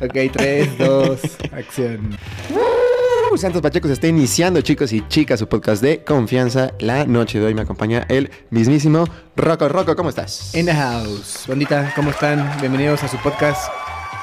ok, 0.00 0.32
3, 0.32 0.78
2, 0.78 1.20
acción. 1.52 2.16
Uh, 2.50 3.36
Santos 3.36 3.62
Pacheco 3.62 3.88
se 3.88 3.94
está 3.94 4.06
iniciando, 4.06 4.60
chicos 4.60 4.92
y 4.92 5.06
chicas, 5.08 5.40
su 5.40 5.48
podcast 5.48 5.82
de 5.82 6.04
confianza. 6.04 6.72
La 6.78 7.04
noche 7.04 7.40
de 7.40 7.46
hoy 7.46 7.54
me 7.54 7.62
acompaña 7.62 8.06
el 8.08 8.30
mismísimo 8.50 9.04
Rocco. 9.36 9.68
Rocco, 9.68 9.96
¿cómo 9.96 10.08
estás? 10.10 10.54
In 10.54 10.66
the 10.66 10.74
house. 10.74 11.44
Bandita, 11.48 11.92
¿cómo 11.96 12.10
están? 12.10 12.58
Bienvenidos 12.60 13.02
a 13.02 13.08
su 13.08 13.16
podcast 13.18 13.68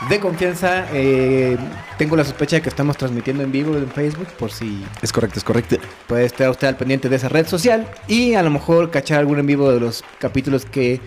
de 0.09 0.19
confianza. 0.19 0.85
Eh, 0.93 1.57
tengo 1.97 2.15
la 2.15 2.23
sospecha 2.23 2.55
de 2.57 2.61
que 2.61 2.69
estamos 2.69 2.97
transmitiendo 2.97 3.43
en 3.43 3.51
vivo 3.51 3.75
en 3.75 3.89
Facebook, 3.89 4.27
por 4.39 4.51
si 4.51 4.83
Es 5.01 5.11
correcto, 5.11 5.39
es 5.39 5.43
correcto. 5.43 5.75
puede 6.07 6.25
estar 6.25 6.49
usted 6.49 6.67
al 6.67 6.77
pendiente 6.77 7.09
de 7.09 7.17
esa 7.17 7.29
red 7.29 7.47
social 7.47 7.87
y 8.07 8.33
a 8.35 8.43
lo 8.43 8.49
mejor 8.49 8.91
cachar 8.91 9.19
algún 9.19 9.39
en 9.39 9.45
vivo 9.45 9.71
de 9.71 9.79
los 9.79 10.03
capítulos 10.19 10.65
que 10.65 11.01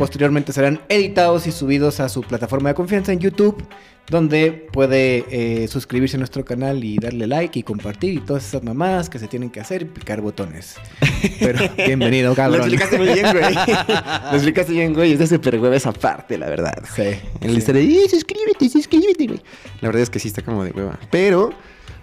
posteriormente 0.00 0.50
serán 0.54 0.80
editados 0.88 1.46
y 1.46 1.52
subidos 1.52 2.00
a 2.00 2.08
su 2.08 2.22
plataforma 2.22 2.70
de 2.70 2.74
confianza 2.74 3.12
en 3.12 3.18
YouTube, 3.18 3.62
donde 4.08 4.50
puede 4.72 5.26
eh, 5.30 5.68
suscribirse 5.68 6.16
a 6.16 6.18
nuestro 6.18 6.42
canal 6.42 6.82
y 6.82 6.96
darle 6.96 7.26
like 7.26 7.58
y 7.58 7.62
compartir 7.62 8.14
y 8.14 8.20
todas 8.20 8.46
esas 8.48 8.62
mamadas 8.62 9.10
que 9.10 9.18
se 9.18 9.28
tienen 9.28 9.50
que 9.50 9.60
hacer 9.60 9.82
y 9.82 9.84
picar 9.84 10.22
botones. 10.22 10.76
Pero 11.38 11.58
bienvenido, 11.76 12.30
Lo 12.30 12.34
cabrón. 12.34 12.60
explicaste 12.62 12.96
muy 12.96 13.08
bien, 13.08 13.26
güey. 13.30 13.54
Lo 14.30 14.32
explicaste 14.32 14.72
bien, 14.72 14.94
güey. 14.94 15.12
Es 15.12 15.18
de 15.18 15.26
super 15.26 15.60
hueva 15.60 15.76
esa 15.76 15.92
parte, 15.92 16.38
la 16.38 16.48
verdad. 16.48 16.82
Sí. 16.96 17.02
El 17.42 17.58
estar 17.58 17.74
de, 17.74 17.82
"Eh, 17.84 18.08
suscríbete, 18.08 18.70
suscríbete, 18.70 19.26
güey. 19.26 19.40
La 19.82 19.88
verdad 19.88 20.02
es 20.02 20.08
que 20.08 20.18
sí 20.18 20.28
está 20.28 20.40
como 20.40 20.64
de 20.64 20.70
hueva. 20.70 20.98
Pero, 21.10 21.50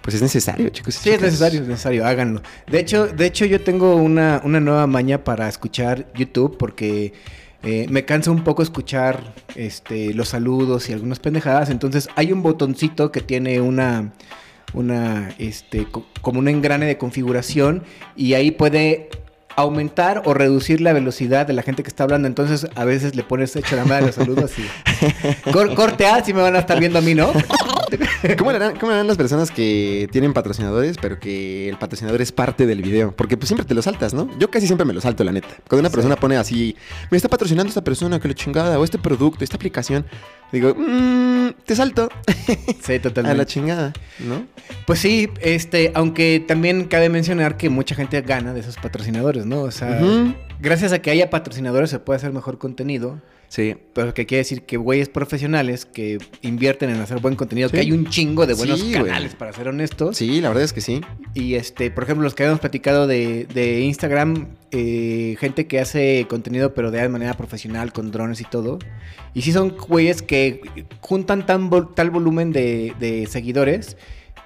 pues 0.03 0.13
es 0.15 0.21
necesario, 0.21 0.69
chicos. 0.69 0.93
Sí, 0.93 1.09
es 1.09 1.19
necesario, 1.19 1.61
es 1.63 1.67
necesario, 1.67 2.05
háganlo. 2.05 2.43
De 2.69 2.79
hecho, 2.79 3.07
de 3.07 3.25
hecho 3.25 3.43
yo 3.45 3.59
tengo 3.61 3.95
una, 3.95 4.39
una 4.43 4.59
nueva 4.59 4.85
maña 4.85 5.23
para 5.23 5.49
escuchar 5.49 6.05
YouTube 6.13 6.57
porque 6.59 7.13
eh, 7.67 7.85
me 7.89 8.05
cansa 8.05 8.31
un 8.31 8.43
poco 8.43 8.63
escuchar 8.63 9.33
este, 9.55 10.13
los 10.13 10.29
saludos 10.29 10.89
y 10.89 10.93
algunas 10.93 11.19
pendejadas. 11.19 11.69
Entonces 11.69 12.07
hay 12.15 12.31
un 12.31 12.41
botoncito 12.41 13.11
que 13.11 13.19
tiene 13.21 13.59
una, 13.59 14.13
una 14.73 15.29
este, 15.37 15.85
co- 15.85 16.05
como 16.21 16.39
un 16.39 16.47
engrane 16.47 16.85
de 16.85 16.97
configuración 16.97 17.83
y 18.15 18.33
ahí 18.35 18.51
puede 18.51 19.09
aumentar 19.57 20.21
o 20.25 20.33
reducir 20.35 20.81
la 20.81 20.93
velocidad 20.93 21.47
de 21.47 21.53
la 21.53 21.63
gente 21.63 21.81
que 21.83 21.89
está 21.89 22.03
hablando. 22.03 22.27
Entonces 22.27 22.67
a 22.75 22.85
veces 22.85 23.15
le 23.15 23.23
pones 23.23 23.55
hecho 23.55 23.75
la 23.75 23.85
madre 23.85 24.05
los 24.07 24.15
saludos 24.15 24.51
y... 24.59 25.51
Cor- 25.51 25.73
corte 25.75 26.05
A, 26.05 26.23
si 26.23 26.33
me 26.33 26.41
van 26.41 26.55
a 26.55 26.59
estar 26.59 26.79
viendo 26.79 26.99
a 26.99 27.01
mí, 27.01 27.15
¿no? 27.15 27.31
¿Cómo 28.37 28.49
harán, 28.51 28.73
¿Cómo 28.77 28.87
le 28.91 28.95
harán 28.95 29.07
las 29.07 29.17
personas 29.17 29.51
que 29.51 30.07
tienen 30.11 30.33
patrocinadores, 30.33 30.97
pero 31.01 31.19
que 31.19 31.69
el 31.69 31.77
patrocinador 31.77 32.21
es 32.21 32.31
parte 32.31 32.65
del 32.65 32.81
video? 32.81 33.11
Porque 33.15 33.37
pues 33.37 33.47
siempre 33.47 33.65
te 33.65 33.73
lo 33.73 33.81
saltas, 33.81 34.13
¿no? 34.13 34.29
Yo 34.39 34.49
casi 34.51 34.67
siempre 34.67 34.85
me 34.85 34.93
lo 34.93 35.01
salto, 35.01 35.23
la 35.23 35.31
neta. 35.31 35.47
Cuando 35.67 35.81
una 35.81 35.89
Sí. 35.89 35.95
persona 35.95 36.15
pone 36.15 36.37
así, 36.37 36.75
me 37.11 37.17
está 37.17 37.29
patrocinando 37.29 37.69
esta 37.69 37.83
persona, 37.83 38.19
que 38.19 38.27
lo 38.27 38.33
chingada, 38.33 38.77
o 38.79 38.83
este 38.83 38.97
producto, 38.97 39.43
esta 39.43 39.55
aplicación, 39.55 40.05
digo, 40.51 40.73
mmm, 40.77 41.49
te 41.65 41.75
salto 41.75 42.09
Sí, 42.81 42.93
a 42.95 43.01
totalmente. 43.01 43.37
la 43.37 43.45
chingada, 43.45 43.93
¿no? 44.19 44.45
Pues 44.85 44.99
sí, 44.99 45.29
este, 45.41 45.91
aunque 45.95 46.43
también 46.45 46.85
cabe 46.85 47.09
mencionar 47.09 47.57
que 47.57 47.69
mucha 47.69 47.95
gente 47.95 48.21
gana 48.21 48.53
de 48.53 48.59
esos 48.61 48.75
patrocinadores, 48.77 49.45
¿no? 49.45 49.61
O 49.61 49.71
sea, 49.71 49.99
gracias 50.59 50.91
a 50.93 50.99
que 50.99 51.09
haya 51.11 51.29
patrocinadores 51.29 51.89
se 51.89 51.99
puede 51.99 52.17
hacer 52.17 52.33
mejor 52.33 52.57
contenido, 52.57 53.21
Sí. 53.49 53.75
pero 53.93 54.13
que 54.13 54.25
quiere 54.25 54.39
decir 54.39 54.63
que 54.63 54.77
güeyes 54.77 55.09
profesionales 55.09 55.85
que 55.85 56.17
invierten 56.41 56.89
en 56.89 56.97
hacer 56.99 57.19
buen 57.19 57.35
contenido, 57.35 57.69
que 57.69 57.79
hay 57.79 57.91
un 57.91 58.07
chingo 58.09 58.45
de 58.45 58.53
buenos 58.53 58.79
Sí, 58.79 58.91
güey. 58.91 59.05
canales, 59.05 59.35
para 59.35 59.53
ser 59.53 59.67
honestos. 59.69 60.17
Sí, 60.17 60.41
la 60.41 60.49
verdad 60.49 60.63
es 60.65 60.73
que 60.73 60.81
sí. 60.81 61.01
Y 61.33 61.55
este, 61.55 61.89
por 61.89 62.03
ejemplo, 62.03 62.23
los 62.23 62.35
que 62.35 62.43
habíamos 62.43 62.59
platicado 62.59 63.07
de, 63.07 63.45
de 63.53 63.79
Instagram, 63.81 64.47
eh, 64.71 65.35
gente 65.39 65.65
que 65.65 65.79
hace 65.79 66.25
contenido 66.29 66.73
pero 66.73 66.91
de 66.91 67.07
manera 67.09 67.35
profesional, 67.35 67.93
con 67.93 68.11
drones 68.11 68.41
y 68.41 68.43
todo. 68.43 68.79
Y 69.33 69.41
sí 69.43 69.51
son 69.53 69.75
güeyes 69.77 70.21
que 70.21 70.61
juntan 70.99 71.45
tan 71.45 71.69
vol- 71.69 71.93
tal 71.95 72.09
volumen 72.09 72.51
de, 72.51 72.93
de 72.99 73.27
seguidores 73.27 73.95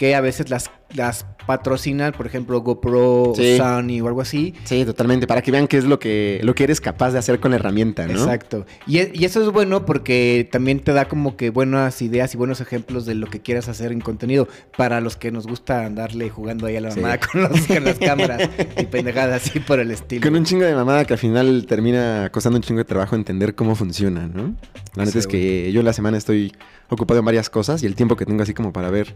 que 0.01 0.15
a 0.15 0.21
veces 0.21 0.49
las, 0.49 0.71
las 0.95 1.27
patrocinan, 1.45 2.11
por 2.13 2.25
ejemplo, 2.25 2.59
GoPro, 2.61 3.33
Sí. 3.35 3.55
Sony 3.57 4.01
o 4.01 4.07
algo 4.07 4.21
así. 4.21 4.55
Sí, 4.63 4.83
totalmente. 4.83 5.27
Para 5.27 5.43
que 5.43 5.51
vean 5.51 5.67
qué 5.67 5.77
es 5.77 5.83
lo 5.83 5.99
que, 5.99 6.39
lo 6.41 6.55
que 6.55 6.63
eres 6.63 6.81
capaz 6.81 7.11
de 7.11 7.19
hacer 7.19 7.39
con 7.39 7.51
la 7.51 7.57
herramienta, 7.57 8.07
¿no? 8.07 8.13
Exacto. 8.13 8.65
Y, 8.87 8.97
e- 8.97 9.11
y 9.13 9.25
eso 9.25 9.43
es 9.43 9.49
bueno 9.51 9.85
porque 9.85 10.49
también 10.51 10.79
te 10.79 10.91
da 10.91 11.05
como 11.07 11.37
que 11.37 11.51
buenas 11.51 12.01
ideas 12.01 12.33
y 12.33 12.37
buenos 12.37 12.61
ejemplos 12.61 13.05
de 13.05 13.13
lo 13.13 13.27
que 13.27 13.41
quieras 13.41 13.69
hacer 13.69 13.91
en 13.91 14.01
contenido 14.01 14.47
para 14.75 15.01
los 15.01 15.17
que 15.17 15.29
nos 15.31 15.45
gusta 15.45 15.85
andarle 15.85 16.29
jugando 16.31 16.65
ahí 16.65 16.77
a 16.77 16.81
la 16.81 16.89
Sí. 16.89 16.99
mamada 16.99 17.19
con, 17.19 17.43
los- 17.43 17.67
con 17.67 17.83
las 17.85 17.99
cámaras 17.99 18.49
y 18.79 18.85
pendejadas 18.87 19.47
así 19.47 19.59
por 19.59 19.79
el 19.79 19.91
estilo. 19.91 20.23
Con 20.23 20.35
un 20.35 20.45
chingo 20.45 20.63
de 20.65 20.73
mamada 20.73 21.05
que 21.05 21.13
al 21.13 21.19
final 21.19 21.67
termina 21.67 22.27
costando 22.31 22.57
un 22.57 22.63
chingo 22.63 22.79
de 22.79 22.85
trabajo 22.85 23.15
entender 23.15 23.53
cómo 23.53 23.75
funciona, 23.75 24.25
¿no? 24.27 24.55
La 24.95 25.03
neta 25.05 25.11
Sí, 25.11 25.19
es 25.19 25.27
que 25.27 25.71
yo 25.71 25.83
la 25.83 25.93
semana 25.93 26.17
estoy 26.17 26.53
ocupado 26.89 27.19
en 27.19 27.25
varias 27.25 27.51
cosas 27.51 27.83
y 27.83 27.85
el 27.85 27.93
tiempo 27.93 28.15
que 28.15 28.25
tengo 28.25 28.41
así 28.41 28.55
como 28.55 28.73
para 28.73 28.89
ver 28.89 29.15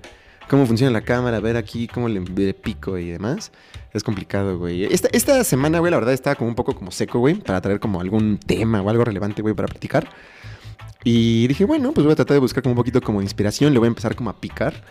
cómo 0.50 0.66
funciona 0.66 0.92
la 0.92 1.02
cámara, 1.02 1.40
ver 1.40 1.58
aquí 1.58 1.88
cómo 1.88 2.10
le, 2.10 2.22
le 2.22 2.54
pico 2.54 2.98
y 2.98 3.10
demás, 3.10 3.52
es 3.94 4.04
complicado, 4.04 4.58
güey. 4.58 4.84
Esta, 4.86 5.08
esta 5.12 5.44
semana, 5.44 5.80
güey, 5.80 5.92
la 5.92 5.98
verdad 5.98 6.14
estaba 6.14 6.36
como 6.36 6.50
un 6.50 6.56
poco 6.56 6.76
como 6.76 6.92
seco, 6.92 7.20
güey, 7.20 7.36
para 7.36 7.62
traer 7.62 7.80
como 7.80 8.02
algún 8.02 8.38
tema 8.38 8.82
o 8.82 8.90
algo 8.90 9.04
relevante, 9.06 9.42
güey, 9.42 9.56
para 9.56 9.68
platicar. 9.68 10.08
Y 11.04 11.48
dije, 11.48 11.66
bueno, 11.66 11.92
pues 11.94 12.04
voy 12.04 12.14
a 12.14 12.16
tratar 12.16 12.34
de 12.36 12.40
buscar 12.40 12.64
como 12.64 12.74
un 12.74 12.78
poquito 12.78 13.00
como 13.02 13.20
de 13.20 13.26
inspiración, 13.26 13.74
le 13.74 13.80
voy 13.80 13.86
a 13.86 13.90
empezar 13.90 14.16
como 14.16 14.30
a 14.30 14.40
picar. 14.40 14.84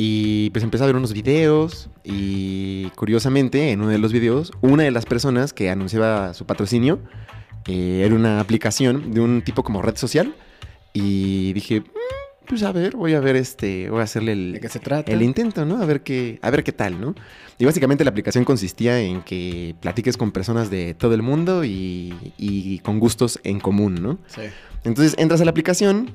Y 0.00 0.50
pues 0.50 0.62
empecé 0.62 0.84
a 0.84 0.86
ver 0.86 0.94
unos 0.96 1.12
videos 1.12 1.90
y 2.04 2.88
curiosamente 2.90 3.72
en 3.72 3.80
uno 3.80 3.90
de 3.90 3.98
los 3.98 4.12
videos, 4.12 4.52
una 4.60 4.84
de 4.84 4.92
las 4.92 5.04
personas 5.06 5.52
que 5.52 5.70
anunciaba 5.70 6.34
su 6.34 6.46
patrocinio 6.46 7.00
eh, 7.66 8.02
era 8.06 8.14
una 8.14 8.38
aplicación 8.38 9.12
de 9.12 9.20
un 9.20 9.42
tipo 9.42 9.64
como 9.64 9.82
red 9.82 9.96
social. 9.96 10.34
Y 10.92 11.52
dije, 11.52 11.80
"Mm, 11.80 11.84
pues 12.48 12.62
a 12.62 12.72
ver, 12.72 12.96
voy 12.96 13.14
a 13.14 13.20
ver 13.20 13.36
este, 13.36 13.90
voy 13.90 14.00
a 14.00 14.04
hacerle 14.04 14.34
¿De 14.34 14.56
el, 14.56 14.60
qué 14.60 14.68
se 14.68 14.78
trata? 14.78 15.12
el 15.12 15.22
intento, 15.22 15.64
¿no? 15.64 15.82
A 15.82 15.84
ver 15.84 16.02
qué, 16.02 16.38
a 16.42 16.50
ver 16.50 16.64
qué 16.64 16.72
tal, 16.72 17.00
¿no? 17.00 17.14
Y 17.58 17.64
básicamente 17.64 18.04
la 18.04 18.10
aplicación 18.10 18.44
consistía 18.44 19.00
en 19.00 19.22
que 19.22 19.74
platiques 19.80 20.16
con 20.16 20.32
personas 20.32 20.70
de 20.70 20.94
todo 20.94 21.14
el 21.14 21.22
mundo 21.22 21.64
y, 21.64 22.14
y 22.38 22.78
con 22.80 22.98
gustos 22.98 23.38
en 23.44 23.60
común, 23.60 23.96
¿no? 23.96 24.18
Sí. 24.28 24.42
Entonces 24.84 25.14
entras 25.18 25.40
a 25.40 25.44
la 25.44 25.50
aplicación, 25.50 26.14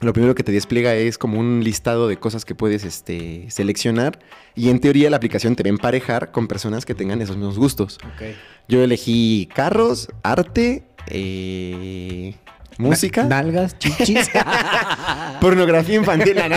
lo 0.00 0.12
primero 0.12 0.34
que 0.34 0.42
te 0.44 0.52
despliega 0.52 0.94
es 0.94 1.18
como 1.18 1.40
un 1.40 1.62
listado 1.64 2.08
de 2.08 2.18
cosas 2.18 2.44
que 2.44 2.54
puedes 2.54 2.84
este, 2.84 3.50
seleccionar 3.50 4.20
y 4.54 4.70
en 4.70 4.80
teoría 4.80 5.10
la 5.10 5.16
aplicación 5.16 5.56
te 5.56 5.62
va 5.64 5.68
a 5.68 5.70
emparejar 5.70 6.30
con 6.30 6.46
personas 6.46 6.86
que 6.86 6.94
tengan 6.94 7.20
esos 7.20 7.36
mismos 7.36 7.58
gustos. 7.58 7.98
Ok. 8.14 8.22
Yo 8.68 8.82
elegí 8.82 9.48
carros, 9.54 10.08
arte, 10.22 10.84
eh, 11.08 12.34
música, 12.88 13.22
Na- 13.24 13.42
nalgas, 13.42 13.78
chichis. 13.78 14.28
pornografía 15.40 15.96
infantil. 15.96 16.36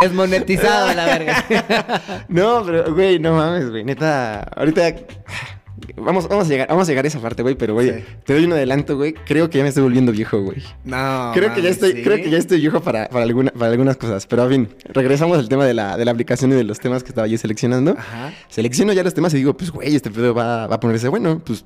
Es 0.00 0.12
monetizado 0.12 0.94
la 0.94 1.06
verga. 1.06 1.44
No, 2.28 2.62
pero 2.64 2.94
güey, 2.94 3.18
no 3.18 3.32
mames, 3.34 3.68
güey, 3.68 3.82
neta, 3.82 4.42
ahorita 4.54 4.94
vamos, 5.96 6.28
vamos 6.28 6.46
a 6.46 6.48
llegar, 6.48 6.68
vamos 6.68 6.86
a 6.86 6.92
llegar 6.92 7.04
a 7.04 7.08
esa 7.08 7.18
parte, 7.18 7.42
güey, 7.42 7.56
pero 7.56 7.74
güey, 7.74 7.90
Sí. 7.90 8.04
te 8.24 8.32
doy 8.34 8.44
un 8.44 8.52
adelanto, 8.52 8.96
güey. 8.96 9.12
Creo 9.12 9.50
que 9.50 9.58
ya 9.58 9.64
me 9.64 9.70
estoy 9.70 9.82
volviendo 9.82 10.12
viejo, 10.12 10.40
güey. 10.40 10.62
No. 10.84 11.32
creo 11.34 11.52
que 11.52 11.62
ya 11.62 11.70
estoy, 11.70 11.94
¿sí? 11.94 12.02
creo 12.04 12.16
que 12.18 12.30
ya 12.30 12.38
estoy 12.38 12.60
viejo 12.60 12.80
para, 12.80 13.08
para, 13.08 13.24
alguna- 13.24 13.50
para 13.50 13.72
algunas 13.72 13.96
cosas. 13.96 14.24
Pero 14.28 14.44
en 14.44 14.50
fin, 14.50 14.76
regresamos 14.90 15.36
al 15.36 15.48
tema 15.48 15.64
de 15.66 15.74
la, 15.74 15.96
de 15.96 16.04
la 16.04 16.12
aplicación 16.12 16.52
y 16.52 16.54
de 16.54 16.62
los 16.62 16.78
temas 16.78 17.02
que 17.02 17.08
estaba 17.08 17.26
yo 17.26 17.36
seleccionando. 17.36 17.96
Ajá. 17.98 18.32
Selecciono 18.48 18.92
ya 18.92 19.02
los 19.02 19.14
temas 19.14 19.34
y 19.34 19.38
digo, 19.38 19.56
pues 19.56 19.72
güey, 19.72 19.96
este 19.96 20.12
pedo 20.12 20.32
va, 20.32 20.68
va 20.68 20.76
a 20.76 20.80
ponerse 20.80 21.08
bueno, 21.08 21.42
pues 21.44 21.64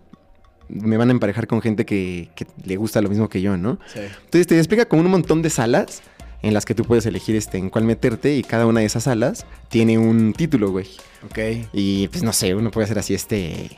me 0.72 0.97
van 0.97 1.09
a 1.09 1.12
emparejar 1.12 1.47
con 1.47 1.60
gente 1.60 1.84
que, 1.84 2.31
que 2.34 2.47
le 2.65 2.77
gusta 2.77 3.00
lo 3.00 3.09
mismo 3.09 3.28
que 3.28 3.41
yo, 3.41 3.56
¿no? 3.56 3.78
Sí. 3.93 4.00
Entonces 4.00 4.47
te 4.47 4.56
explica 4.56 4.87
como 4.87 5.03
un 5.03 5.10
montón 5.10 5.43
de 5.43 5.50
salas 5.50 6.03
en 6.43 6.55
las 6.55 6.65
que 6.65 6.75
tú 6.75 6.84
puedes 6.84 7.06
elegir 7.06 7.37
este, 7.37 7.59
en 7.59 7.71
cuál 7.71 7.84
meterte 7.84 8.34
y 8.34 8.43
cada 8.43 8.66
una 8.66 8.81
de 8.81 8.87
esas 8.87 9.05
salas 9.05 9.47
tiene 9.69 9.99
un 9.99 10.33
título, 10.33 10.71
güey. 10.71 10.87
Ok. 11.25 11.69
Y 11.72 12.09
pues 12.09 12.22
no 12.22 12.33
sé, 12.33 12.55
uno 12.55 12.71
puede 12.71 12.87
hacer 12.87 12.99
así 12.99 13.15
este 13.15 13.71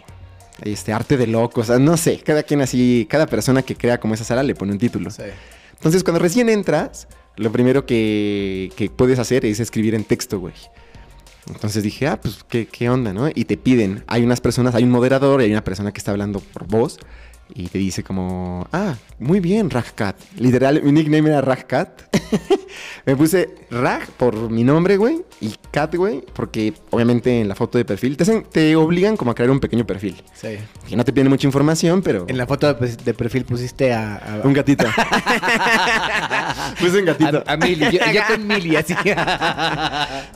este 0.62 0.92
arte 0.92 1.16
de 1.16 1.26
locos, 1.26 1.68
o 1.68 1.72
sea, 1.72 1.78
no 1.78 1.96
sé, 1.96 2.18
cada 2.18 2.44
quien 2.44 2.60
así, 2.60 3.06
cada 3.10 3.26
persona 3.26 3.62
que 3.62 3.74
crea 3.74 3.98
como 3.98 4.14
esa 4.14 4.24
sala 4.24 4.42
le 4.42 4.54
pone 4.54 4.72
un 4.72 4.78
título. 4.78 5.10
Sí. 5.10 5.22
Entonces, 5.72 6.04
cuando 6.04 6.20
recién 6.20 6.48
entras, 6.48 7.08
lo 7.36 7.50
primero 7.50 7.84
que, 7.86 8.72
que 8.76 8.88
puedes 8.88 9.18
hacer 9.18 9.44
es 9.44 9.60
escribir 9.60 9.94
en 9.94 10.04
texto, 10.04 10.38
güey. 10.38 10.54
Entonces 11.48 11.82
dije, 11.82 12.06
ah, 12.06 12.20
pues, 12.20 12.44
¿qué, 12.48 12.66
¿qué 12.66 12.88
onda, 12.88 13.12
no? 13.12 13.28
Y 13.28 13.44
te 13.44 13.56
piden, 13.56 14.02
hay 14.06 14.22
unas 14.22 14.40
personas, 14.40 14.74
hay 14.74 14.84
un 14.84 14.90
moderador 14.90 15.40
y 15.40 15.44
hay 15.44 15.52
una 15.52 15.64
persona 15.64 15.92
que 15.92 15.98
está 15.98 16.10
hablando 16.10 16.40
por 16.40 16.66
voz 16.66 16.98
y 17.54 17.68
te 17.68 17.78
dice 17.78 18.02
como, 18.02 18.66
ah, 18.72 18.94
muy 19.18 19.40
bien, 19.40 19.70
Ragcat. 19.70 20.16
Literal, 20.38 20.82
mi 20.82 20.92
nickname 20.92 21.28
era 21.30 21.40
Ragcat. 21.40 22.02
Me 23.06 23.14
puse 23.16 23.50
Rag 23.70 24.06
por 24.16 24.50
mi 24.50 24.64
nombre, 24.64 24.96
güey, 24.96 25.22
y 25.40 25.54
Cat, 25.70 25.94
güey, 25.94 26.22
porque 26.32 26.72
obviamente 26.90 27.40
en 27.40 27.48
la 27.48 27.54
foto 27.54 27.78
de 27.78 27.84
perfil 27.84 28.16
te, 28.16 28.24
hacen- 28.24 28.44
te 28.50 28.74
obligan 28.76 29.16
como 29.16 29.30
a 29.30 29.34
crear 29.34 29.50
un 29.50 29.60
pequeño 29.60 29.86
perfil. 29.86 30.20
Sí. 30.34 30.56
Que 30.88 30.96
no 30.96 31.04
te 31.04 31.12
piden 31.12 31.28
mucha 31.28 31.46
información, 31.46 32.02
pero... 32.02 32.24
En 32.28 32.36
la 32.38 32.46
foto 32.46 32.66
de, 32.66 32.74
pues, 32.74 32.96
de 33.04 33.14
perfil 33.14 33.44
pusiste 33.44 33.92
a. 33.92 34.16
a- 34.16 34.40
Un 34.46 34.52
gatito. 34.52 34.84
puse 36.80 36.98
un 36.98 37.04
gatito. 37.04 37.42
A, 37.46 37.52
a 37.52 37.56
Mili, 37.56 37.84
yo, 37.84 38.00
yo 38.12 38.20
con 38.28 38.46
Mili, 38.46 38.76
así. 38.76 38.94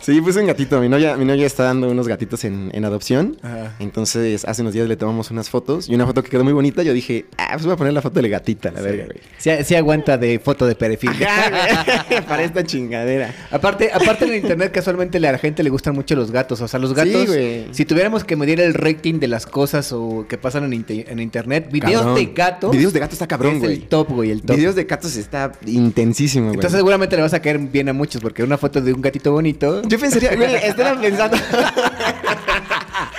Sí, 0.01 0.21
puse 0.21 0.41
un 0.41 0.47
gatito. 0.47 0.81
Mi 0.81 0.89
novia, 0.89 1.17
mi 1.17 1.25
novia 1.25 1.47
está 1.47 1.65
dando 1.65 1.89
unos 1.91 2.07
gatitos 2.09 2.45
en, 2.45 2.71
en 2.73 2.85
adopción. 2.85 3.37
Ajá. 3.43 3.75
Entonces, 3.79 4.45
hace 4.45 4.63
unos 4.63 4.75
días 4.75 4.89
le 4.89 4.97
tomamos 4.97 5.31
unas 5.31 5.51
fotos 5.51 5.89
y 5.89 5.95
una 5.95 6.07
foto 6.07 6.23
que 6.23 6.31
quedó 6.31 6.45
muy 6.45 6.53
bonita. 6.53 6.83
Yo 6.83 6.93
dije, 7.01 7.25
ah, 7.37 7.49
pues 7.53 7.65
voy 7.65 7.75
a 7.75 7.77
poner 7.77 7.93
la 7.93 8.03
foto 8.03 8.17
de 8.17 8.23
la 8.23 8.29
gatita, 8.29 8.71
la 8.71 8.81
verga, 8.81 9.05
güey. 9.07 9.19
Sí, 9.39 9.51
sí 9.65 9.75
aguanta 9.75 10.17
de 10.19 10.39
foto 10.39 10.67
de 10.67 10.75
perfil. 10.75 11.11
Para 12.29 12.43
esta 12.43 12.65
chingadera. 12.65 13.35
Aparte, 13.51 13.91
aparte 13.93 14.25
en 14.27 14.35
internet 14.35 14.73
casualmente 14.73 15.19
a 15.19 15.21
la 15.21 15.39
gente 15.39 15.63
le 15.63 15.71
gustan 15.71 15.95
mucho 15.95 16.15
los 16.15 16.31
gatos. 16.31 16.61
O 16.61 16.69
sea, 16.69 16.79
los 16.81 16.91
Sí, 16.91 16.97
gatos, 16.97 17.27
güey. 17.27 17.67
si 17.73 17.85
tuviéramos 17.85 18.25
que 18.25 18.37
medir 18.37 18.61
el 18.61 18.75
rating 18.75 19.19
de 19.21 19.29
las 19.29 19.47
cosas 19.47 19.93
o 19.93 20.27
que 20.29 20.39
pasan 20.39 20.65
en, 20.65 20.73
inte- 20.85 21.07
en 21.11 21.19
internet, 21.21 21.69
videos 21.71 22.03
Cabrón. 22.03 22.15
de 22.15 22.27
gatos. 22.27 22.71
Videos 22.73 22.93
de 22.93 23.01
gato 23.01 23.13
está 23.15 23.27
cabrón, 23.27 23.55
es 23.55 23.59
güey. 23.61 23.73
el 23.75 23.83
top, 23.89 24.09
güey, 24.11 24.31
el 24.31 24.43
top. 24.43 24.57
Videos 24.57 24.75
de 24.75 24.85
gatos 24.85 25.17
está 25.17 25.53
intensísimo, 25.67 26.47
güey. 26.47 26.55
Entonces 26.57 26.77
seguramente 26.79 27.17
le 27.17 27.23
vas 27.23 27.35
a 27.35 27.41
caer 27.41 27.59
bien 27.59 27.89
a 27.89 27.93
muchos 27.93 28.21
porque 28.23 28.43
una 28.43 28.59
foto 28.59 28.81
de 28.81 28.93
un 28.93 29.01
gatito 29.01 29.33
bonito. 29.33 29.83
Yo 29.87 29.99
pensaría, 29.99 30.35
güey, 30.37 30.55
estaba 30.63 31.01
pensando. 31.01 31.37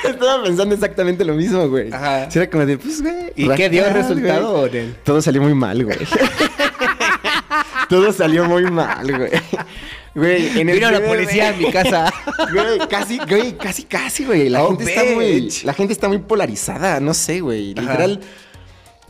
Estaba 0.04 0.44
pensando 0.44 0.76
exactamente 0.76 1.26
lo 1.26 1.34
mismo, 1.34 1.68
güey. 1.68 1.92
Ajá. 1.92 2.28
Era 2.34 2.50
como 2.50 2.66
de, 2.66 2.78
pues, 2.78 3.02
güey. 3.02 3.34
¿Y 3.36 3.48
qué 3.50 3.70
dio 3.70 3.86
el 3.88 3.94
resultado? 3.94 4.54
Orel? 4.62 4.96
Todo 5.04 5.22
salió 5.22 5.42
muy 5.42 5.54
mal, 5.54 5.84
güey. 5.84 5.98
Todo 7.90 8.14
salió 8.14 8.46
muy 8.46 8.70
mal, 8.70 9.12
güey. 9.18 9.32
Güey, 10.16 10.60
en 10.60 10.70
el 10.70 10.76
Vino 10.76 10.92
la 10.92 11.02
policía 11.02 11.50
a 11.50 11.52
güey. 11.54 11.66
mi 11.66 11.72
casa. 11.72 12.12
Güey, 12.54 12.80
casi, 12.90 13.20
güey, 13.30 13.58
casi, 13.58 13.84
casi, 13.84 14.26
güey. 14.26 14.50
La 14.50 14.64
Oh, 14.64 14.70
gente 14.70 14.84
está 14.92 15.04
muy. 15.14 15.50
La 15.64 15.74
gente 15.74 15.94
está 15.94 16.08
muy 16.08 16.18
polarizada, 16.20 17.00
no 17.00 17.14
sé, 17.14 17.42
güey. 17.42 17.74
Ajá. 17.78 18.08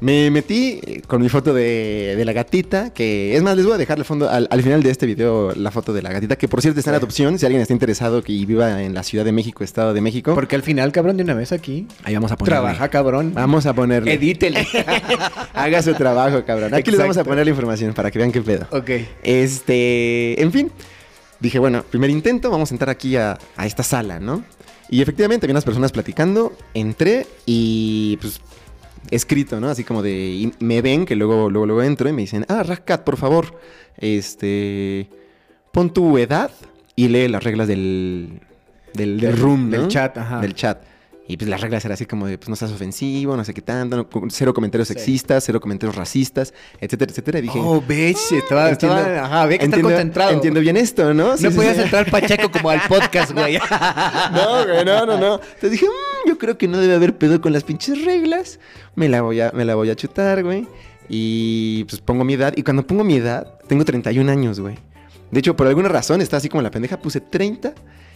Me 0.01 0.31
metí 0.31 0.79
con 1.07 1.21
mi 1.21 1.27
foto 1.27 1.53
de, 1.53 2.13
de 2.17 2.25
la 2.25 2.31
gatita, 2.31 2.91
que 2.93 3.35
es 3.35 3.43
más, 3.43 3.57
les 3.57 3.65
voy 3.65 3.75
a 3.75 3.77
dejar 3.77 3.97
al 3.97 4.05
fondo, 4.05 4.29
al, 4.29 4.47
al 4.49 4.63
final 4.63 4.81
de 4.81 4.91
este 4.91 5.05
video 5.05 5.53
la 5.55 5.71
foto 5.71 5.91
de 5.91 6.01
la 6.01 6.11
gatita, 6.13 6.37
que 6.37 6.47
por 6.47 6.61
cierto 6.61 6.79
está 6.79 6.91
en 6.91 6.95
adopción, 6.95 7.37
si 7.37 7.45
alguien 7.45 7.61
está 7.61 7.73
interesado 7.73 8.23
que 8.23 8.31
viva 8.45 8.81
en 8.81 8.93
la 8.93 9.03
Ciudad 9.03 9.25
de 9.25 9.31
México, 9.33 9.63
Estado 9.63 9.93
de 9.93 9.99
México, 9.99 10.33
Porque 10.35 10.55
al 10.55 10.63
final, 10.63 10.91
cabrón, 10.93 11.17
de 11.17 11.23
una 11.23 11.33
vez 11.33 11.51
aquí. 11.51 11.85
ahí 12.03 12.13
vamos 12.13 12.31
a 12.31 12.37
ponerle. 12.37 12.59
Trabaja, 12.59 12.87
cabrón. 12.89 13.33
Vamos 13.33 13.65
a 13.65 13.73
ponerle. 13.73 14.13
Edítele. 14.13 14.65
Haga 15.53 15.81
su 15.81 15.93
trabajo, 15.95 16.43
cabrón. 16.45 16.73
Aquí 16.73 16.91
les 16.91 16.99
vamos 16.99 17.17
a 17.17 17.23
poner 17.25 17.45
la 17.45 17.49
información 17.51 17.93
para 17.93 18.09
que 18.09 18.19
vean 18.19 18.31
qué 18.31 18.41
pedo. 18.41 18.67
ok. 18.71 18.89
Este, 19.23 20.41
en 20.41 20.51
fin, 20.51 20.71
dije, 21.39 21.59
bueno, 21.59 21.83
primer 21.89 22.09
intento, 22.09 22.49
vamos 22.49 22.71
a 22.71 22.75
entrar 22.75 22.89
aquí 22.89 23.15
a, 23.17 23.37
a 23.57 23.65
esta 23.65 23.83
sala, 23.83 24.19
¿no? 24.19 24.43
Y 24.89 25.01
efectivamente 25.01 25.45
había 25.45 25.53
unas 25.53 25.65
personas 25.65 25.91
platicando, 25.91 26.53
entré 26.73 27.27
y 27.45 28.17
pues 28.21 28.39
escrito, 29.11 29.59
¿no? 29.59 29.69
Así 29.69 29.83
como 29.83 30.01
de, 30.01 30.11
y 30.11 30.53
me 30.59 30.81
ven 30.81 31.05
que 31.05 31.15
luego, 31.15 31.49
luego, 31.49 31.65
luego 31.65 31.83
entro 31.83 32.09
y 32.09 32.13
me 32.13 32.21
dicen, 32.21 32.45
ah, 32.49 32.63
Rascat, 32.63 33.03
por 33.03 33.17
favor, 33.17 33.57
este, 33.97 35.09
pon 35.71 35.91
tu 35.93 36.17
edad 36.17 36.51
y 36.95 37.07
lee 37.07 37.27
las 37.27 37.43
reglas 37.43 37.67
del, 37.67 38.39
del, 38.93 39.19
del 39.19 39.31
Del- 39.31 39.37
room, 39.41 39.69
¿no? 39.69 39.77
del 39.81 39.87
chat, 39.87 40.17
ajá. 40.17 40.41
Del 40.41 40.53
chat. 40.53 40.83
Y 41.31 41.37
pues 41.37 41.47
las 41.47 41.61
reglas 41.61 41.85
eran 41.85 41.93
así 41.93 42.07
como 42.07 42.25
de, 42.25 42.39
pues 42.39 42.49
no 42.49 42.55
seas 42.55 42.71
ofensivo, 42.71 43.37
no 43.37 43.45
sé 43.45 43.53
qué 43.53 43.61
tanto, 43.61 43.95
no- 43.95 44.09
cero 44.29 44.51
comentarios 44.51 44.87
Sí. 44.87 44.95
sexistas, 44.95 45.43
cero 45.45 45.61
comentarios 45.61 45.95
racistas, 45.95 46.55
etcétera, 46.81 47.11
etcétera. 47.11 47.37
Y 47.37 47.41
dije, 47.43 47.59
oh, 47.61 47.79
bitch. 47.81 48.31
Estaba, 48.31 48.69
Entiendo- 48.71 48.97
estaba, 48.97 49.25
ajá, 49.25 49.41
había 49.43 49.59
que 49.59 49.65
estar 49.65 49.77
entiendo- 49.79 49.89
concentrado. 49.89 50.31
Entiendo 50.31 50.59
bien 50.59 50.75
esto, 50.75 51.13
¿no? 51.13 51.37
Sí, 51.37 51.43
no 51.43 51.51
sí, 51.51 51.55
podías 51.57 51.77
entrar 51.77 52.09
Pacheco 52.09 52.49
como 52.51 52.71
al 52.71 52.81
podcast, 52.87 53.31
güey. 53.33 53.59
No, 54.33 54.65
güey, 54.65 54.83
no, 54.83 55.05
no, 55.05 55.17
no. 55.19 55.35
Entonces 55.35 55.71
dije, 55.71 55.85
"Mm, 55.85 56.29
yo 56.29 56.37
creo 56.39 56.57
que 56.57 56.67
no 56.67 56.79
debe 56.79 56.95
haber 56.95 57.15
pedo 57.15 57.39
con 57.41 57.53
las 57.53 57.63
pinches 57.63 58.03
reglas. 58.05 58.59
Me 58.95 59.07
la 59.07 59.21
voy 59.21 59.39
a, 59.39 59.51
me 59.53 59.65
la 59.65 59.75
voy 59.75 59.91
a 59.91 59.95
chutar, 59.95 60.43
güey. 60.43 60.67
Y 61.07 61.83
pues 61.85 62.01
pongo 62.01 62.23
mi 62.23 62.33
edad. 62.33 62.53
Y 62.55 62.63
cuando 62.63 62.85
pongo 62.87 63.03
mi 63.03 63.15
edad, 63.17 63.59
tengo 63.67 63.85
31 63.85 64.29
años, 64.29 64.59
güey. 64.59 64.77
De 65.29 65.39
hecho, 65.39 65.55
por 65.55 65.67
alguna 65.67 65.89
razón, 65.89 66.21
está 66.21 66.37
así 66.37 66.49
como 66.49 66.63
la 66.63 66.71
pendeja, 66.71 66.97
puse 66.99 67.21
30. 67.21 67.73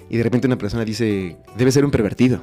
Y 0.10 0.18
de 0.18 0.24
repente 0.24 0.48
una 0.48 0.58
persona 0.58 0.84
dice, 0.84 1.38
debe 1.56 1.72
ser 1.72 1.86
un 1.86 1.92
pervertido. 1.92 2.42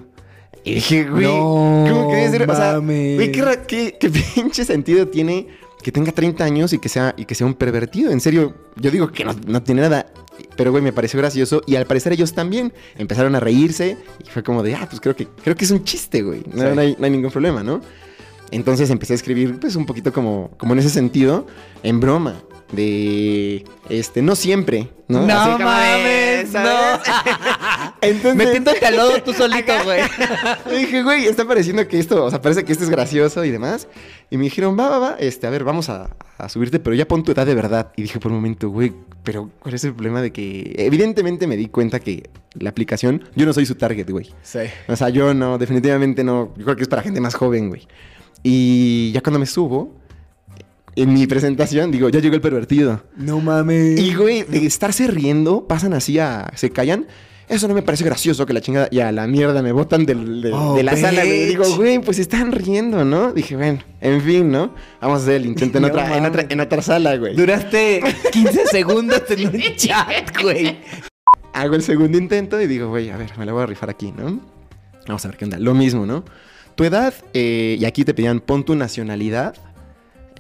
Y 0.65 0.75
dije, 0.75 1.05
güey, 1.09 1.25
No, 1.25 1.87
¿cómo 1.89 2.11
que 2.11 2.29
ser? 2.31 2.51
O 2.51 2.55
sea, 2.55 2.77
güey, 2.79 3.33
¿qué, 3.33 3.61
qué, 3.67 3.97
qué 3.99 4.11
pinche 4.11 4.65
sentido 4.65 5.09
tiene 5.09 5.47
que 5.83 5.91
tenga 5.91 6.13
30 6.13 6.45
años 6.45 6.73
y 6.75 6.79
que 6.79 6.91
sea, 6.91 7.15
y 7.17 7.25
que 7.25 7.35
sea 7.35 7.47
un 7.47 7.55
pervertido? 7.55 8.11
En 8.11 8.21
serio, 8.21 8.55
yo 8.77 8.91
digo 8.91 9.11
que 9.11 9.25
no, 9.25 9.35
no 9.47 9.63
tiene 9.63 9.83
nada. 9.83 10.07
Pero, 10.57 10.71
güey, 10.71 10.83
me 10.83 10.93
pareció 10.93 11.19
gracioso. 11.19 11.63
Y 11.67 11.77
al 11.77 11.87
parecer 11.87 12.13
ellos 12.13 12.33
también 12.35 12.73
empezaron 12.99 13.35
a 13.35 13.41
reírse. 13.41 13.97
Y 14.25 14.29
fue 14.31 14.43
como 14.43 14.63
de, 14.63 14.75
ah, 14.75 14.87
pues 14.89 15.01
creo 15.01 15.17
que, 15.17 15.27
creo 15.27 15.57
que 15.57 15.65
es 15.65 15.71
un 15.71 15.85
chiste, 15.85 16.23
güey. 16.23 16.43
No, 16.53 16.69
Sí. 16.69 16.75
no 16.75 16.81
hay, 16.81 16.97
no 16.99 17.05
hay 17.07 17.11
ningún 17.11 17.31
problema, 17.31 17.63
¿no? 17.63 17.81
Entonces 18.51 18.91
empecé 18.91 19.13
a 19.15 19.17
escribir, 19.17 19.59
pues, 19.61 19.77
un 19.77 19.87
poquito 19.87 20.13
como, 20.13 20.51
como 20.59 20.73
en 20.75 20.81
ese 20.81 20.91
sentido, 20.91 21.47
en 21.83 22.01
broma. 22.01 22.35
De, 22.73 23.65
este, 23.89 24.23
no 24.23 24.37
siempre, 24.37 24.89
¿no? 25.09 25.27
No 25.27 25.59
mames, 25.59 26.51
¿sabes? 26.51 27.01
Entonces, 28.03 28.35
Metiéndote 28.35 28.85
al 28.87 28.97
lodo 28.97 29.23
tú 29.23 29.33
solito, 29.35 29.73
güey. 29.85 30.01
y 30.73 30.79
dije, 30.81 31.03
güey, 31.03 31.27
está 31.27 31.45
pareciendo 31.47 31.87
que 31.87 31.99
esto, 31.99 32.25
o 32.25 32.31
sea, 32.31 32.41
parece 32.41 32.65
que 32.65 32.73
esto 32.73 32.85
es 32.85 32.91
gracioso 32.91 33.45
y 33.45 33.51
demás. 33.51 33.89
Y 34.31 34.37
me 34.37 34.45
dijeron, 34.45 34.79
va, 34.79 34.89
va, 34.89 34.99
va, 34.99 35.17
este, 35.19 35.47
a 35.47 35.51
ver, 35.51 35.65
vamos 35.65 35.89
a, 35.89 36.11
a 36.39 36.49
subirte, 36.49 36.81
pero 36.81 36.95
ya 36.95 37.07
pon 37.07 37.23
tu 37.23 37.33
edad 37.33 37.47
de 37.47 37.55
verdad. 37.55 37.93
Y 37.97 38.03
dije 38.03 38.19
por 38.19 38.31
un 38.33 38.39
momento, 38.39 38.69
güey, 38.69 38.93
pero 39.23 39.51
¿cuál 39.61 39.75
es 39.75 39.85
el 39.85 39.95
problema 39.95 40.23
de 40.23 40.33
que... 40.33 40.75
Evidentemente 40.79 41.47
me 41.47 41.57
di 41.57 41.69
cuenta 41.69 42.01
que 42.01 42.31
la 42.55 42.71
aplicación, 42.71 43.25
yo 43.37 43.47
no 43.47 43.53
soy 43.53 43.67
su 43.67 43.75
target, 43.75 44.09
güey. 44.11 44.31
Sí. 44.43 44.61
O 44.89 44.97
sea, 44.97 45.09
yo 45.09 45.35
no, 45.35 45.59
definitivamente 45.59 46.25
no. 46.25 46.55
Yo 46.57 46.65
creo 46.65 46.77
que 46.77 46.83
es 46.83 46.89
para 46.89 47.03
gente 47.03 47.21
más 47.21 47.35
joven, 47.35 47.69
güey. 47.69 47.87
Y 48.43 49.13
ya 49.13 49.21
cuando 49.21 49.39
me 49.39 49.47
subo, 49.47 49.95
en 50.97 51.13
mi 51.13 51.27
presentación, 51.27 51.91
digo, 51.91 52.09
ya 52.09 52.21
llegó 52.21 52.35
el 52.35 52.41
pervertido. 52.41 53.03
No 53.17 53.41
mames. 53.41 53.99
Y, 54.01 54.15
güey, 54.15 54.43
de 54.43 54.67
estarse 54.67 55.07
riendo, 55.07 55.67
pasan 55.67 55.93
así 55.95 56.19
a. 56.19 56.51
se 56.55 56.71
callan. 56.71 57.07
Eso 57.51 57.67
no 57.69 57.75
me 57.75 57.83
parece 57.83 58.05
gracioso 58.05 58.47
que 58.47 58.53
la 58.53 58.61
chingada. 58.61 58.89
Y 58.91 59.01
a 59.01 59.11
la 59.11 59.27
mierda 59.27 59.61
me 59.61 59.73
botan 59.73 60.07
del- 60.07 60.41
de, 60.41 60.53
Oh, 60.53 60.77
de 60.77 60.83
la 60.85 60.97
sala, 60.97 61.25
güey. 61.25 61.39
bitch. 61.41 61.49
Digo, 61.49 61.77
güey, 61.77 61.99
pues 61.99 62.19
están 62.21 62.53
riendo, 62.53 63.05
¿no? 63.05 63.33
Dije, 63.33 63.57
bueno, 63.57 63.81
en 64.01 64.23
fin, 64.23 64.51
¿no? 64.51 64.73
Vamos 65.01 65.21
a 65.21 65.23
hacer 65.25 65.35
el 65.37 65.47
intento 65.47 65.79
en, 65.79 65.83
No 65.83 65.89
otra, 65.89 66.17
en, 66.17 66.25
otra, 66.27 66.47
en 66.49 66.61
otra 66.61 66.81
sala, 66.81 67.17
güey. 67.17 67.35
Duraste 67.35 68.01
15 68.33 68.67
segundos 68.69 69.23
en 69.31 69.49
un 69.49 69.61
chat, 69.77 70.41
güey. 70.43 70.79
Hago 71.53 71.75
el 71.75 71.83
segundo 71.83 72.17
intento 72.17 72.61
y 72.61 72.67
digo, 72.69 72.89
güey, 72.89 73.11
a 73.11 73.17
ver, 73.17 73.31
me 73.37 73.45
la 73.45 73.53
voy 73.53 73.65
a 73.65 73.67
rifar 73.67 73.91
aquí, 73.91 74.13
¿no? 74.17 74.41
Vamos 75.09 75.25
a 75.25 75.29
ver 75.29 75.37
qué 75.37 75.45
onda. 75.45 75.59
Lo 75.59 75.75
mismo, 75.75 76.07
¿no? 76.07 76.25
Tu 76.77 76.85
edad, 76.85 77.13
eh, 77.35 77.77
y 77.81 77.85
aquí 77.85 78.05
te 78.05 78.15
pedían, 78.15 78.39
pon 78.41 78.65
tu 78.65 78.77
nacionalidad. 78.77 79.55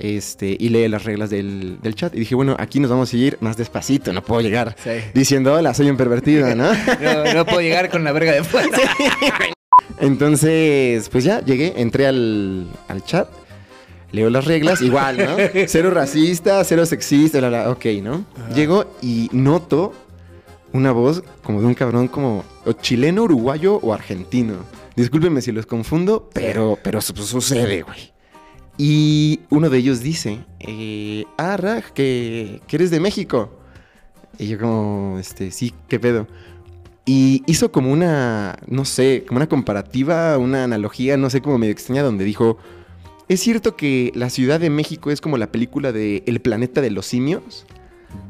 Este, 0.00 0.56
y 0.58 0.70
lee 0.70 0.88
las 0.88 1.04
reglas 1.04 1.28
del, 1.30 1.78
del 1.82 1.94
chat. 1.94 2.14
Y 2.14 2.20
dije, 2.20 2.34
bueno, 2.34 2.56
aquí 2.58 2.80
nos 2.80 2.90
vamos 2.90 3.12
a 3.12 3.16
ir 3.16 3.36
más 3.40 3.56
despacito, 3.58 4.12
no 4.12 4.22
puedo 4.22 4.40
llegar 4.40 4.74
Sí. 4.82 4.90
diciendo, 5.14 5.52
hola, 5.54 5.74
soy 5.74 5.90
un 5.90 5.96
pervertido, 5.98 6.54
¿no? 6.54 6.70
No, 7.00 7.34
no 7.34 7.44
puedo 7.46 7.60
llegar 7.60 7.90
con 7.90 8.02
la 8.02 8.12
verga 8.12 8.32
de 8.32 8.42
fuera. 8.42 8.68
Entonces, 10.00 11.08
pues 11.10 11.24
ya 11.24 11.40
llegué, 11.44 11.74
entré 11.76 12.06
al, 12.06 12.66
al 12.88 13.04
chat, 13.04 13.28
leo 14.12 14.30
las 14.30 14.44
reglas, 14.46 14.80
igual, 14.80 15.18
¿no? 15.18 15.36
Cero 15.66 15.90
racista, 15.90 16.62
cero 16.64 16.86
sexista, 16.86 17.38
bla, 17.38 17.48
bla, 17.48 17.70
ok, 17.70 17.84
¿no? 18.02 18.24
Ajá. 18.36 18.54
Llego 18.54 18.96
y 19.02 19.28
noto 19.32 19.92
una 20.72 20.92
voz 20.92 21.22
como 21.42 21.60
de 21.60 21.66
un 21.66 21.74
cabrón 21.74 22.08
como 22.08 22.44
o 22.64 22.72
chileno, 22.72 23.24
uruguayo 23.24 23.74
o 23.76 23.92
argentino. 23.92 24.54
Discúlpenme 24.96 25.42
si 25.42 25.52
los 25.52 25.66
confundo, 25.66 26.30
pero, 26.32 26.78
pero 26.82 27.00
su- 27.00 27.14
sucede, 27.16 27.82
güey. 27.82 28.12
Y 28.82 29.40
uno 29.50 29.68
de 29.68 29.76
ellos 29.76 30.00
dice, 30.02 30.38
eh, 30.58 31.26
ah, 31.36 31.58
Raj, 31.58 31.90
que, 31.90 32.62
que 32.66 32.76
eres 32.76 32.90
de 32.90 32.98
México. 32.98 33.50
Y 34.38 34.46
yo 34.46 34.58
como, 34.58 35.18
este, 35.18 35.50
sí, 35.50 35.74
¿qué 35.86 36.00
pedo? 36.00 36.26
Y 37.04 37.42
hizo 37.46 37.70
como 37.72 37.92
una, 37.92 38.56
no 38.68 38.86
sé, 38.86 39.24
como 39.28 39.36
una 39.36 39.50
comparativa, 39.50 40.38
una 40.38 40.64
analogía, 40.64 41.18
no 41.18 41.28
sé, 41.28 41.42
como 41.42 41.58
medio 41.58 41.72
extraña, 41.72 42.02
donde 42.02 42.24
dijo, 42.24 42.56
¿es 43.28 43.40
cierto 43.40 43.76
que 43.76 44.12
la 44.14 44.30
Ciudad 44.30 44.58
de 44.58 44.70
México 44.70 45.10
es 45.10 45.20
como 45.20 45.36
la 45.36 45.52
película 45.52 45.92
de 45.92 46.22
El 46.24 46.40
planeta 46.40 46.80
de 46.80 46.90
los 46.90 47.04
simios? 47.04 47.66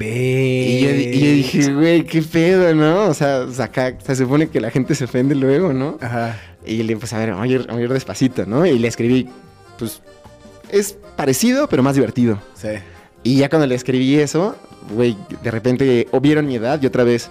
Ve. 0.00 0.66
Y 0.68 0.82
yo, 0.82 0.90
di- 0.90 1.16
y 1.16 1.20
yo 1.20 1.32
dije, 1.32 1.74
güey, 1.74 2.04
qué 2.06 2.22
pedo, 2.22 2.74
¿no? 2.74 3.04
O 3.04 3.14
sea, 3.14 3.46
sea, 3.52 3.66
acá 3.66 3.96
se 4.04 4.16
supone 4.16 4.48
que 4.48 4.60
la 4.60 4.72
gente 4.72 4.96
se 4.96 5.04
ofende 5.04 5.36
luego, 5.36 5.72
¿no? 5.72 5.96
Ajá. 6.00 6.40
Y 6.66 6.82
le 6.82 6.96
pues 6.96 7.12
a 7.12 7.18
ver, 7.18 7.30
vamos 7.30 7.44
a 7.44 7.46
ir, 7.46 7.60
vamos 7.68 7.78
a 7.78 7.84
ir 7.84 7.92
despacito, 7.92 8.46
¿no? 8.46 8.66
Y 8.66 8.80
le 8.80 8.88
escribí, 8.88 9.28
pues, 9.78 10.02
es 10.72 10.96
parecido, 11.16 11.68
pero 11.68 11.82
más 11.82 11.94
divertido. 11.94 12.38
Sí. 12.54 12.68
Y 13.22 13.36
ya 13.36 13.48
cuando 13.48 13.66
le 13.66 13.74
escribí 13.74 14.16
eso, 14.16 14.56
güey, 14.94 15.16
de 15.42 15.50
repente 15.50 16.08
o 16.10 16.20
vieron 16.20 16.46
mi 16.46 16.56
edad 16.56 16.80
y 16.82 16.86
otra 16.86 17.04
vez. 17.04 17.30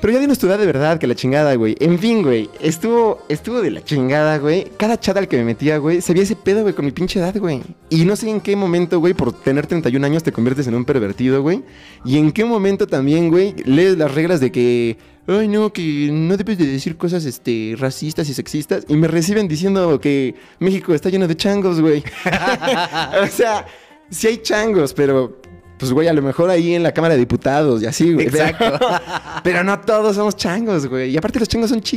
Pero 0.00 0.12
ya 0.12 0.20
dinos 0.20 0.38
tu 0.38 0.46
edad 0.46 0.58
de 0.58 0.66
verdad, 0.66 0.98
que 0.98 1.06
la 1.06 1.14
chingada, 1.14 1.54
güey. 1.54 1.74
En 1.80 1.98
fin, 1.98 2.22
güey, 2.22 2.50
estuvo, 2.60 3.22
estuvo 3.28 3.62
de 3.62 3.70
la 3.70 3.82
chingada, 3.82 4.38
güey. 4.38 4.66
Cada 4.76 5.00
chat 5.00 5.16
al 5.16 5.26
que 5.26 5.38
me 5.38 5.44
metía, 5.44 5.78
güey, 5.78 6.02
se 6.02 6.12
veía 6.12 6.24
ese 6.24 6.36
pedo, 6.36 6.62
güey, 6.62 6.74
con 6.74 6.84
mi 6.84 6.90
pinche 6.90 7.18
edad, 7.18 7.34
güey. 7.38 7.62
Y 7.88 8.04
no 8.04 8.14
sé 8.14 8.28
en 8.28 8.40
qué 8.40 8.56
momento, 8.56 9.00
güey, 9.00 9.14
por 9.14 9.32
tener 9.32 9.66
31 9.66 10.06
años 10.06 10.22
te 10.22 10.32
conviertes 10.32 10.66
en 10.66 10.74
un 10.74 10.84
pervertido, 10.84 11.40
güey. 11.40 11.62
Y 12.04 12.18
en 12.18 12.32
qué 12.32 12.44
momento 12.44 12.86
también, 12.86 13.30
güey, 13.30 13.54
lees 13.64 13.96
las 13.96 14.14
reglas 14.14 14.38
de 14.40 14.52
que, 14.52 14.98
ay, 15.26 15.48
no, 15.48 15.72
que 15.72 16.08
no 16.12 16.36
debes 16.36 16.58
de 16.58 16.66
decir 16.66 16.96
cosas, 16.96 17.24
este, 17.24 17.74
racistas 17.78 18.28
y 18.28 18.34
sexistas. 18.34 18.84
Y 18.88 18.96
me 18.96 19.08
reciben 19.08 19.48
diciendo 19.48 20.00
que 20.00 20.34
México 20.58 20.94
está 20.94 21.08
lleno 21.10 21.26
de 21.26 21.36
changos, 21.36 21.80
güey. 21.80 22.02
o 23.22 23.26
sea, 23.26 23.66
sí 24.10 24.28
hay 24.28 24.38
changos, 24.38 24.94
pero 24.94 25.40
pues, 25.78 25.92
güey, 25.92 26.08
a 26.08 26.12
lo 26.12 26.22
mejor 26.22 26.48
ahí 26.48 26.74
en 26.74 26.82
la 26.82 26.92
Cámara 26.92 27.14
de 27.14 27.20
Diputados 27.20 27.82
y 27.82 27.86
así, 27.86 28.12
güey. 28.12 28.26
Exacto. 28.26 28.64
Pero, 28.78 28.78
pero 29.44 29.64
no 29.64 29.78
todos 29.80 30.16
somos 30.16 30.36
changos, 30.36 30.86
güey. 30.86 31.10
Y 31.10 31.16
aparte 31.16 31.38
los 31.38 31.48
changos 31.48 31.70
son 31.70 31.80
chidos. 31.80 31.94